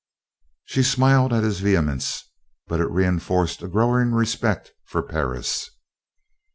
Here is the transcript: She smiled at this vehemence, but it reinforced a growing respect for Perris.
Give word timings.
She 0.65 0.81
smiled 0.81 1.31
at 1.31 1.41
this 1.41 1.59
vehemence, 1.59 2.31
but 2.65 2.79
it 2.79 2.89
reinforced 2.89 3.61
a 3.61 3.67
growing 3.67 4.13
respect 4.13 4.71
for 4.83 5.03
Perris. 5.03 5.69